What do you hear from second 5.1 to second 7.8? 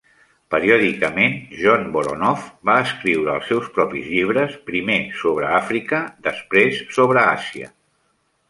sobre Àfrica, després sobre Àsia.